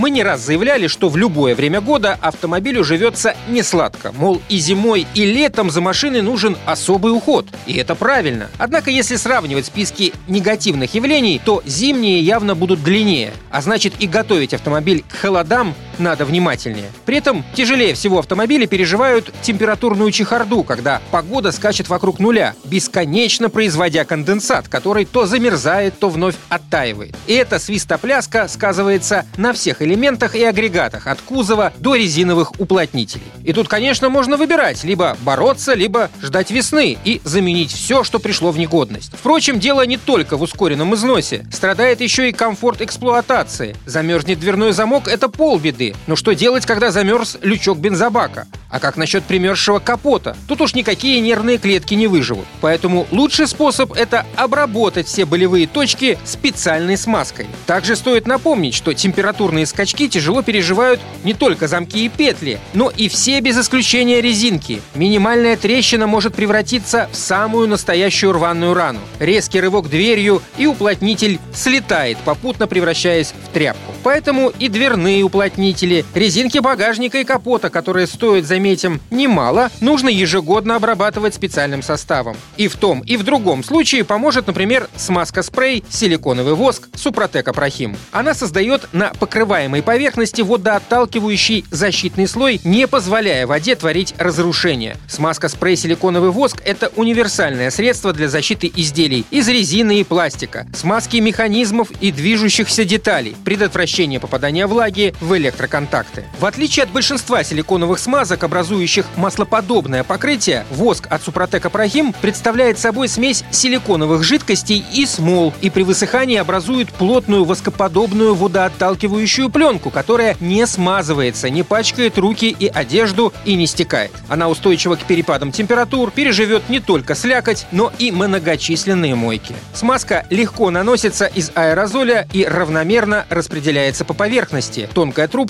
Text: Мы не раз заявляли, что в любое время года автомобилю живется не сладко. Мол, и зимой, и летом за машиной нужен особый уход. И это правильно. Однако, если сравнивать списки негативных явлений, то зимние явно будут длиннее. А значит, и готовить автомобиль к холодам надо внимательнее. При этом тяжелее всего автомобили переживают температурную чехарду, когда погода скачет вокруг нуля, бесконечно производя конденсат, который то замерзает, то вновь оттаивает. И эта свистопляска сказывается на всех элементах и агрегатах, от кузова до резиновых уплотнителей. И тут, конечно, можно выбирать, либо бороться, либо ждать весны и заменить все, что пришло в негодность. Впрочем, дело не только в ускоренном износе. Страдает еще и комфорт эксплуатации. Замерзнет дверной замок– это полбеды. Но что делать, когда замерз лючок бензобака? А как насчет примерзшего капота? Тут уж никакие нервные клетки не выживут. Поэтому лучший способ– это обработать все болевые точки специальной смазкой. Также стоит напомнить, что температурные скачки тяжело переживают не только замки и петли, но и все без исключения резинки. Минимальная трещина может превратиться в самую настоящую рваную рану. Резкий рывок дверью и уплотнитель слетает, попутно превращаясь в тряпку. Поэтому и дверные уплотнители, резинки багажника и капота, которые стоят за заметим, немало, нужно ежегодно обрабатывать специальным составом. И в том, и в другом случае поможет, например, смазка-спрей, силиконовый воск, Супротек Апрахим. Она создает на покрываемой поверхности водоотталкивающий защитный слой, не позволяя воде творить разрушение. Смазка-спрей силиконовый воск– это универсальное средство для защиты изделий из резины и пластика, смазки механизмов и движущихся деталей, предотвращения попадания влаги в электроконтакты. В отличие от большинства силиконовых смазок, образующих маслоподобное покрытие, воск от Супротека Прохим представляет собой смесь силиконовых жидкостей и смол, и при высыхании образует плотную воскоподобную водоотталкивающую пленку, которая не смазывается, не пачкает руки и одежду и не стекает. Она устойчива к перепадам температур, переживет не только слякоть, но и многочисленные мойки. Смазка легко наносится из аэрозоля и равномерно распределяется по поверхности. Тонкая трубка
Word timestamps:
Мы 0.00 0.08
не 0.08 0.22
раз 0.22 0.40
заявляли, 0.40 0.86
что 0.86 1.10
в 1.10 1.18
любое 1.18 1.54
время 1.54 1.82
года 1.82 2.18
автомобилю 2.22 2.82
живется 2.82 3.36
не 3.50 3.62
сладко. 3.62 4.12
Мол, 4.12 4.40
и 4.48 4.56
зимой, 4.56 5.06
и 5.14 5.26
летом 5.26 5.70
за 5.70 5.82
машиной 5.82 6.22
нужен 6.22 6.56
особый 6.64 7.12
уход. 7.12 7.46
И 7.66 7.74
это 7.74 7.94
правильно. 7.94 8.48
Однако, 8.56 8.90
если 8.90 9.16
сравнивать 9.16 9.66
списки 9.66 10.14
негативных 10.26 10.94
явлений, 10.94 11.38
то 11.44 11.62
зимние 11.66 12.22
явно 12.22 12.54
будут 12.54 12.82
длиннее. 12.82 13.34
А 13.50 13.60
значит, 13.60 13.92
и 13.98 14.06
готовить 14.06 14.54
автомобиль 14.54 15.04
к 15.06 15.12
холодам 15.12 15.74
надо 16.00 16.24
внимательнее. 16.24 16.90
При 17.06 17.18
этом 17.18 17.44
тяжелее 17.54 17.94
всего 17.94 18.18
автомобили 18.18 18.66
переживают 18.66 19.32
температурную 19.42 20.10
чехарду, 20.10 20.64
когда 20.64 21.00
погода 21.10 21.52
скачет 21.52 21.88
вокруг 21.88 22.18
нуля, 22.18 22.54
бесконечно 22.64 23.50
производя 23.50 24.04
конденсат, 24.04 24.68
который 24.68 25.04
то 25.04 25.26
замерзает, 25.26 25.98
то 25.98 26.08
вновь 26.08 26.34
оттаивает. 26.48 27.14
И 27.26 27.34
эта 27.34 27.58
свистопляска 27.58 28.48
сказывается 28.48 29.26
на 29.36 29.52
всех 29.52 29.82
элементах 29.82 30.34
и 30.34 30.42
агрегатах, 30.44 31.06
от 31.06 31.20
кузова 31.20 31.72
до 31.78 31.94
резиновых 31.94 32.58
уплотнителей. 32.58 33.24
И 33.44 33.52
тут, 33.52 33.68
конечно, 33.68 34.08
можно 34.08 34.36
выбирать, 34.36 34.84
либо 34.84 35.16
бороться, 35.22 35.74
либо 35.74 36.10
ждать 36.22 36.50
весны 36.50 36.96
и 37.04 37.20
заменить 37.24 37.72
все, 37.72 38.04
что 38.04 38.18
пришло 38.18 38.50
в 38.50 38.58
негодность. 38.58 39.12
Впрочем, 39.12 39.60
дело 39.60 39.86
не 39.86 39.96
только 39.96 40.36
в 40.36 40.42
ускоренном 40.42 40.94
износе. 40.94 41.46
Страдает 41.52 42.00
еще 42.00 42.28
и 42.28 42.32
комфорт 42.32 42.80
эксплуатации. 42.80 43.76
Замерзнет 43.86 44.40
дверной 44.40 44.72
замок– 44.72 45.08
это 45.08 45.28
полбеды. 45.28 45.89
Но 46.06 46.16
что 46.16 46.34
делать, 46.34 46.66
когда 46.66 46.90
замерз 46.90 47.38
лючок 47.42 47.78
бензобака? 47.78 48.46
А 48.70 48.78
как 48.78 48.96
насчет 48.96 49.24
примерзшего 49.24 49.80
капота? 49.80 50.36
Тут 50.46 50.60
уж 50.60 50.74
никакие 50.74 51.20
нервные 51.20 51.58
клетки 51.58 51.94
не 51.94 52.06
выживут. 52.06 52.46
Поэтому 52.60 53.06
лучший 53.10 53.48
способ– 53.48 53.92
это 53.94 54.24
обработать 54.36 55.08
все 55.08 55.24
болевые 55.24 55.66
точки 55.66 56.18
специальной 56.24 56.96
смазкой. 56.96 57.46
Также 57.66 57.96
стоит 57.96 58.26
напомнить, 58.26 58.74
что 58.74 58.94
температурные 58.94 59.66
скачки 59.66 60.08
тяжело 60.08 60.42
переживают 60.42 61.00
не 61.24 61.34
только 61.34 61.66
замки 61.66 62.04
и 62.04 62.08
петли, 62.08 62.60
но 62.74 62.90
и 62.90 63.08
все 63.08 63.40
без 63.40 63.58
исключения 63.58 64.20
резинки. 64.20 64.82
Минимальная 64.94 65.56
трещина 65.56 66.06
может 66.06 66.34
превратиться 66.34 67.08
в 67.12 67.16
самую 67.16 67.66
настоящую 67.66 68.32
рваную 68.32 68.74
рану. 68.74 69.00
Резкий 69.18 69.60
рывок 69.60 69.88
дверью 69.88 70.42
и 70.58 70.66
уплотнитель 70.66 71.40
слетает, 71.52 72.18
попутно 72.18 72.68
превращаясь 72.68 73.32
в 73.48 73.52
тряпку. 73.52 73.92
Поэтому 74.02 74.52
и 74.58 74.68
дверные 74.68 75.24
уплотнители, 75.24 75.69
резинки 76.14 76.58
багажника 76.58 77.18
и 77.18 77.24
капота, 77.24 77.68
которые 77.68 78.06
стоят 78.06 78.46
за 78.46 78.60
заметим, 78.60 79.00
немало, 79.10 79.70
нужно 79.80 80.10
ежегодно 80.10 80.76
обрабатывать 80.76 81.34
специальным 81.34 81.82
составом. 81.82 82.36
И 82.58 82.68
в 82.68 82.76
том, 82.76 83.00
и 83.00 83.16
в 83.16 83.22
другом 83.22 83.64
случае 83.64 84.04
поможет, 84.04 84.48
например, 84.48 84.90
смазка-спрей, 84.96 85.82
силиконовый 85.88 86.52
воск, 86.52 86.90
Супротек 86.94 87.48
Апрахим. 87.48 87.96
Она 88.12 88.34
создает 88.34 88.92
на 88.92 89.14
покрываемой 89.18 89.82
поверхности 89.82 90.42
водоотталкивающий 90.42 91.64
защитный 91.70 92.28
слой, 92.28 92.60
не 92.64 92.86
позволяя 92.86 93.46
воде 93.46 93.74
творить 93.76 94.14
разрушение. 94.18 94.98
Смазка-спрей 95.08 95.76
силиконовый 95.76 96.30
воск– 96.30 96.60
это 96.66 96.92
универсальное 96.96 97.70
средство 97.70 98.12
для 98.12 98.28
защиты 98.28 98.70
изделий 98.76 99.24
из 99.30 99.48
резины 99.48 100.00
и 100.00 100.04
пластика, 100.04 100.66
смазки 100.74 101.16
механизмов 101.16 101.90
и 102.02 102.12
движущихся 102.12 102.84
деталей, 102.84 103.34
предотвращения 103.42 104.20
попадания 104.20 104.66
влаги 104.66 105.14
в 105.22 105.32
электроконтакты. 105.60 106.24
В 106.38 106.46
отличие 106.46 106.84
от 106.84 106.90
большинства 106.90 107.44
силиконовых 107.44 107.98
смазок, 107.98 108.42
образующих 108.44 109.06
маслоподобное 109.16 110.04
покрытие, 110.04 110.64
воск 110.70 111.06
от 111.10 111.22
Супротека 111.22 111.70
Прохим 111.70 112.14
представляет 112.20 112.78
собой 112.78 113.08
смесь 113.08 113.44
силиконовых 113.50 114.22
жидкостей 114.22 114.84
и 114.92 115.06
смол, 115.06 115.52
и 115.60 115.70
при 115.70 115.82
высыхании 115.82 116.36
образует 116.36 116.90
плотную 116.92 117.44
воскоподобную 117.44 118.34
водоотталкивающую 118.34 119.50
пленку, 119.50 119.90
которая 119.90 120.36
не 120.40 120.66
смазывается, 120.66 121.50
не 121.50 121.62
пачкает 121.62 122.18
руки 122.18 122.54
и 122.58 122.66
одежду 122.66 123.32
и 123.44 123.54
не 123.54 123.66
стекает. 123.66 124.12
Она 124.28 124.48
устойчива 124.48 124.96
к 124.96 125.04
перепадам 125.04 125.52
температур, 125.52 126.10
переживет 126.10 126.68
не 126.68 126.80
только 126.80 127.14
слякоть, 127.14 127.66
но 127.72 127.92
и 127.98 128.10
многочисленные 128.10 129.14
мойки. 129.14 129.54
Смазка 129.74 130.26
легко 130.30 130.70
наносится 130.70 131.26
из 131.26 131.52
аэрозоля 131.54 132.26
и 132.32 132.44
равномерно 132.44 133.26
распределяется 133.28 134.04
по 134.04 134.14
поверхности. 134.14 134.88
Тонкая 134.94 135.28
трубка 135.28 135.49